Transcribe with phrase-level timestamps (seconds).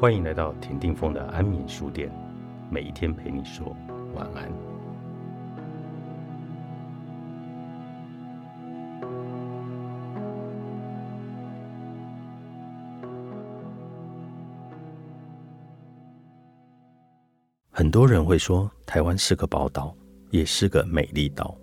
[0.00, 2.10] 欢迎来到田定峰的安眠书店，
[2.70, 3.76] 每一天陪你说
[4.14, 4.50] 晚安。
[17.70, 19.94] 很多人会说，台湾是个宝岛，
[20.30, 21.54] 也是个美丽岛。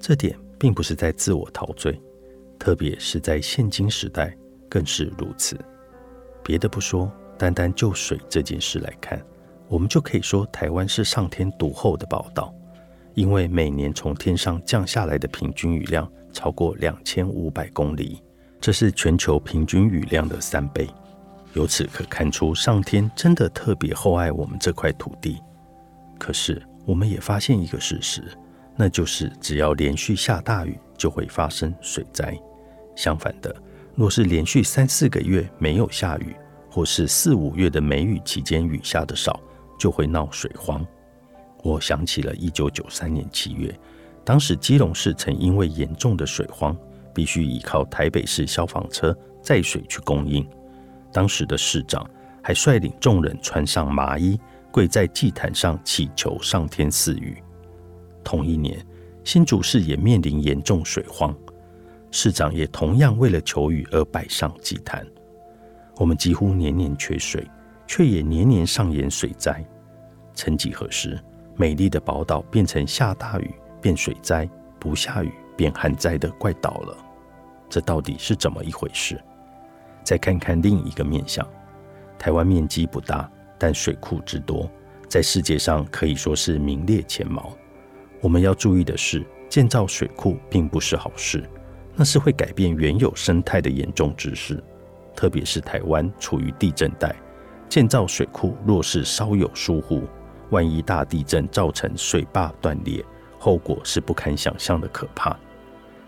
[0.00, 1.96] 这点并不是在自我陶醉，
[2.58, 4.36] 特别是在现今时代
[4.68, 5.56] 更是如此。
[6.42, 7.08] 别的不说。
[7.38, 9.20] 单单就水这件事来看，
[9.68, 12.54] 我们就可以说台湾是上天独厚的宝岛，
[13.14, 18.22] 因为每年从天上降下来的平均雨量超过两千五百公里，
[18.60, 20.88] 这是全球平均雨量的三倍。
[21.54, 25.38] 由此可看出，上天真的特别厚爱我们这块土地。
[26.18, 28.22] 可是，我们也发现一个事实，
[28.76, 32.38] 那就是只要连续下大雨，就会发生水灾。
[32.94, 33.54] 相反的，
[33.94, 36.36] 若是连续三四个月没有下雨，
[36.76, 39.40] 或是四五月的梅雨期间雨下的少，
[39.78, 40.86] 就会闹水荒。
[41.62, 43.74] 我想起了一九九三年七月，
[44.22, 46.76] 当时基隆市曾因为严重的水荒，
[47.14, 50.46] 必须依靠台北市消防车载水去供应。
[51.10, 52.06] 当时的市长
[52.42, 54.38] 还率领众人穿上麻衣，
[54.70, 57.42] 跪在祭坛上祈求上天赐雨。
[58.22, 58.86] 同一年，
[59.24, 61.34] 新竹市也面临严重水荒，
[62.10, 65.06] 市长也同样为了求雨而摆上祭坛。
[65.98, 67.42] 我们几乎年年缺水，
[67.86, 69.64] 却也年年上演水灾。
[70.34, 71.18] 曾几何时，
[71.56, 76.96] 美丽的宝岛变成下大雨变水灾，不下雨变旱灾的怪岛了。
[77.70, 79.18] 这到底是怎么一回事？
[80.04, 81.46] 再看看另一个面相，
[82.18, 84.70] 台湾面积不大，但水库之多，
[85.08, 87.56] 在世界上可以说是名列前茅。
[88.20, 91.42] 我们要注意的是，建造水库并不是好事，
[91.94, 94.62] 那是会改变原有生态的严重之事。
[95.16, 97.16] 特别是台湾处于地震带，
[97.68, 100.04] 建造水库若是稍有疏忽，
[100.50, 103.04] 万一大地震造成水坝断裂，
[103.38, 105.36] 后果是不堪想象的可怕。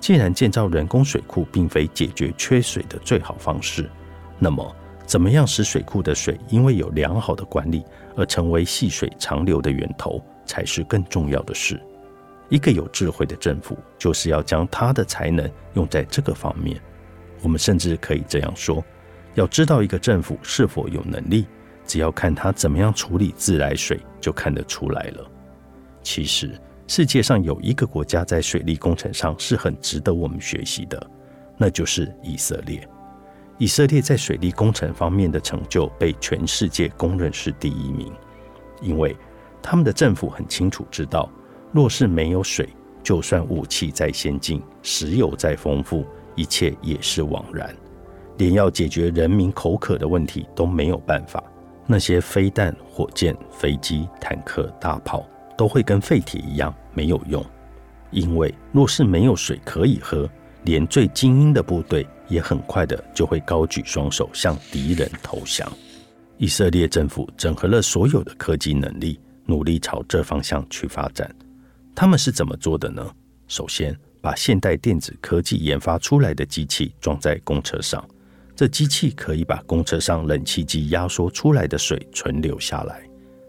[0.00, 3.90] 既然建造人工水库并非解决缺水的最好方式，
[4.38, 4.74] 那么
[5.04, 7.84] 怎么样使水库的水因为有良好的管理
[8.16, 11.80] 而成为细水长流的源头，才是更重要的事。
[12.48, 16.80] 一个有智慧的政府，就是要将他的才能用在这个方面。
[17.42, 18.82] 我们甚至可以这样说。
[19.34, 21.46] 要知道一个政府是否有能力，
[21.86, 25.26] 只要看他怎么样处理自来水，就看得出来了。
[26.02, 31.10] 其实，世界上有一个国家在水利工程上是很值得我们学习的，
[31.56, 32.86] 那就是以色列。
[33.58, 38.12] 以色列在水利工程方面的成就被全世界公认是第一名，
[38.80, 39.16] 因为
[39.62, 41.30] 他们的政府很清楚知道，
[41.70, 42.68] 若是没有水，
[43.02, 47.74] 就算武器再先进，石油再丰富，一切也是枉然。
[48.38, 51.42] 连要解决人民口渴的问题都没有办法，
[51.86, 55.24] 那些飞弹、火箭、飞机、坦克、大炮
[55.56, 57.44] 都会跟废铁一样没有用。
[58.10, 60.28] 因为若是没有水可以喝，
[60.64, 65.70] 连最精英的部队也很快的就会高举双手向敌人投降。
[66.38, 71.32] 以色列政府整合了所有的科技能力，努力朝这方向去发展。
[71.94, 73.08] 他们是怎么做的呢？
[73.46, 78.02] 首先，把现代电子科技研发出来的机器装在公车上。
[78.54, 83.02] 这机器可以把公车上冷气机压缩出来的水存留下来，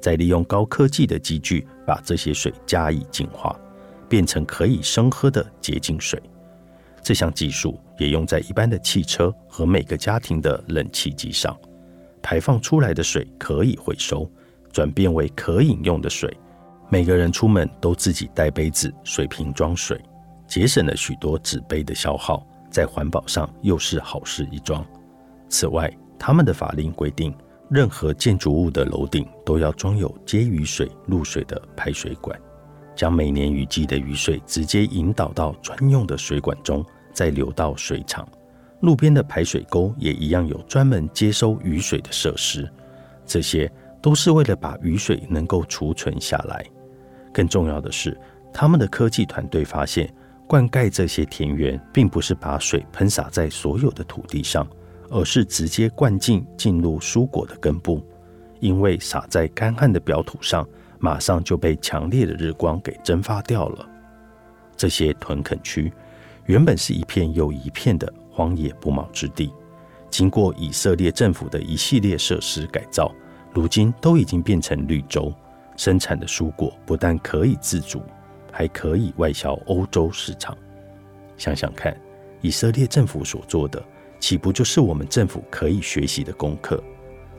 [0.00, 3.54] 再利用高科技的机具把这些水加以净化，
[4.08, 6.20] 变成可以生喝的洁净水。
[7.02, 11.54] 这项技术也用在一般的汽车和每个家庭的冷气机上。
[12.22, 14.30] 排放出来的水可以回收，
[14.72, 16.34] 转变为可饮用的水。
[16.88, 20.00] 每个人出门都自己带杯子、水瓶装水，
[20.54, 22.46] 节省了许多纸杯的消耗。
[22.70, 24.86] 在环保上又是好事一桩。
[25.48, 27.36] 此外，他们的法令规定，
[27.68, 32.40] 任何建筑物的楼顶都要装有接雨水入水的排水管，
[32.94, 38.24] 将每年雨季的雨水直接引导到专用的水管中，再流到水厂。
[38.80, 42.70] 路边的排水沟也一样有专门接收雨水的设施。
[43.26, 43.68] 这些
[44.00, 46.64] 都是为了把雨水能够储存下来。
[47.32, 48.16] 更重要的是，
[48.52, 50.08] 他们的科技团队发现。
[50.46, 54.66] 灌溉这些田园，并不是把水喷洒在所有的土地上，
[55.10, 58.04] 而是直接灌进进入蔬果的根部。
[58.60, 60.66] 因为洒在干旱的表土上，
[60.98, 63.86] 马上就被强烈的日光给蒸发掉了。
[64.76, 65.92] 这些屯垦区
[66.46, 69.52] 原本是一片又一片的荒野不毛之地，
[70.10, 73.12] 经过以色列政府的一系列设施改造，
[73.52, 75.32] 如今都已经变成绿洲，
[75.76, 78.02] 生产的蔬果不但可以自主。
[78.56, 80.56] 还可以外销欧洲市场。
[81.36, 82.00] 想想看，
[82.40, 83.82] 以色列政府所做的，
[84.20, 86.80] 岂不就是我们政府可以学习的功课？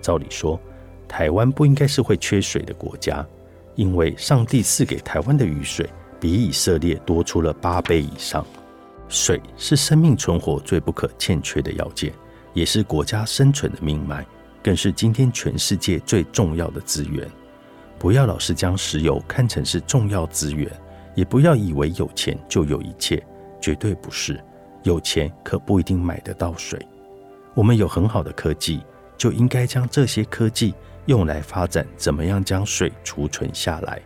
[0.00, 0.58] 照理说，
[1.06, 3.24] 台湾不应该是会缺水的国家，
[3.74, 5.86] 因为上帝赐给台湾的雨水
[6.18, 8.44] 比以色列多出了八倍以上。
[9.08, 12.10] 水是生命存活最不可欠缺的要件，
[12.54, 14.26] 也是国家生存的命脉，
[14.62, 17.30] 更是今天全世界最重要的资源。
[17.98, 20.68] 不要老是将石油看成是重要资源，
[21.14, 23.22] 也不要以为有钱就有一切，
[23.60, 24.42] 绝对不是。
[24.82, 26.78] 有钱可不一定买得到水。
[27.54, 28.82] 我们有很好的科技，
[29.16, 30.74] 就应该将这些科技
[31.06, 34.00] 用来发展怎么样将水储存下来。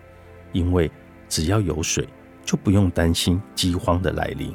[0.53, 0.91] 因为
[1.29, 2.07] 只要有水，
[2.45, 4.55] 就不用担心饥荒的来临。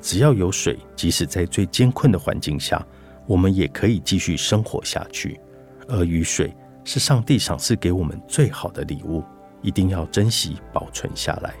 [0.00, 2.84] 只要有水，即使在最艰困的环境下，
[3.26, 5.40] 我们也可以继续生活下去。
[5.86, 9.22] 而雨水是上帝赏赐给我们最好的礼物，
[9.62, 11.54] 一定要珍惜保存下来。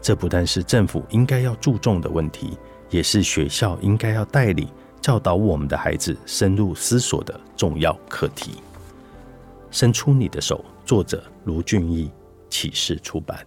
[0.00, 2.56] 这不但是政府应该要注重的问题。
[2.88, 4.68] 也是学校应该要带领
[5.00, 8.54] 教导我们的孩子深入思索的重要课题。
[9.70, 12.10] 伸出你的手，作者卢俊义，
[12.48, 13.46] 启示出版。